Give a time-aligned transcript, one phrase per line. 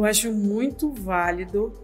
[0.00, 1.74] Eu acho muito válido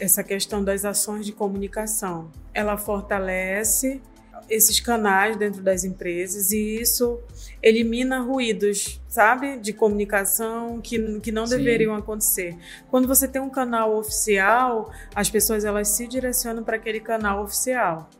[0.00, 2.28] essa questão das ações de comunicação.
[2.52, 4.02] Ela fortalece
[4.50, 7.20] esses canais dentro das empresas e isso
[7.62, 11.58] elimina ruídos, sabe, de comunicação que, que não Sim.
[11.58, 12.58] deveriam acontecer.
[12.90, 18.10] Quando você tem um canal oficial, as pessoas elas se direcionam para aquele canal oficial.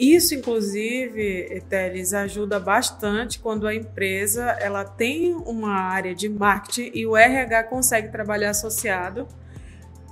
[0.00, 7.06] Isso, inclusive, Teles, ajuda bastante quando a empresa ela tem uma área de marketing e
[7.06, 9.28] o RH consegue trabalhar associado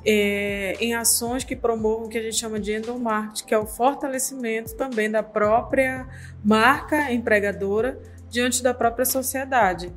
[0.04, 3.64] é, em ações que promovam o que a gente chama de endomarketing, que é o
[3.64, 6.06] fortalecimento também da própria
[6.44, 7.98] marca empregadora
[8.30, 9.92] diante da própria sociedade.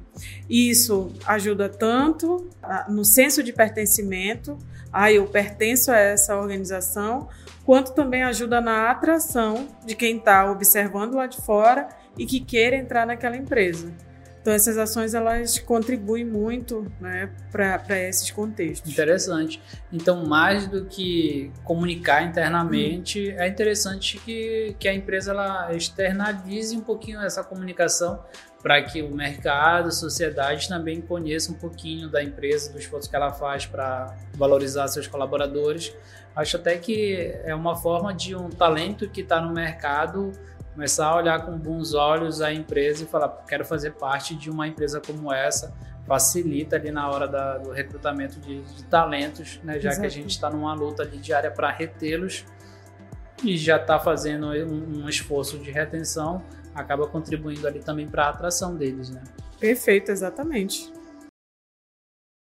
[0.49, 2.49] Isso ajuda tanto
[2.89, 4.57] no senso de pertencimento,
[4.91, 7.29] ah, eu pertenço a essa organização,
[7.65, 12.75] quanto também ajuda na atração de quem está observando lá de fora e que queira
[12.75, 13.93] entrar naquela empresa.
[14.41, 18.91] Então essas ações elas contribuem muito né, para esses contextos.
[18.91, 19.61] Interessante.
[19.93, 23.35] Então mais do que comunicar internamente, hum.
[23.37, 28.19] é interessante que, que a empresa ela externalize um pouquinho essa comunicação
[28.61, 33.15] para que o mercado, a sociedade também conheça um pouquinho da empresa, dos esforço que
[33.15, 35.95] ela faz para valorizar seus colaboradores.
[36.35, 40.31] Acho até que é uma forma de um talento que está no mercado
[40.73, 44.67] começar a olhar com bons olhos a empresa e falar, quero fazer parte de uma
[44.67, 45.73] empresa como essa,
[46.05, 49.79] facilita ali na hora da, do recrutamento de, de talentos, né?
[49.79, 50.01] já Exato.
[50.01, 52.45] que a gente está numa luta ali diária para retê-los
[53.43, 56.43] e já está fazendo um, um, esforço de retenção,
[56.75, 59.09] acaba contribuindo ali também para a atração deles.
[59.09, 59.21] Né?
[59.59, 60.91] Perfeito, exatamente.